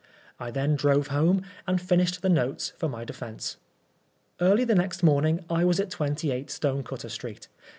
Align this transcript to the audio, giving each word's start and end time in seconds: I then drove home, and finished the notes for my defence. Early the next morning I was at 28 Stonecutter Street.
I 0.39 0.49
then 0.49 0.75
drove 0.75 1.09
home, 1.09 1.43
and 1.67 1.79
finished 1.79 2.23
the 2.23 2.29
notes 2.29 2.73
for 2.75 2.89
my 2.89 3.05
defence. 3.05 3.57
Early 4.39 4.63
the 4.63 4.73
next 4.73 5.03
morning 5.03 5.45
I 5.47 5.63
was 5.63 5.79
at 5.79 5.91
28 5.91 6.49
Stonecutter 6.49 7.09
Street. 7.09 7.47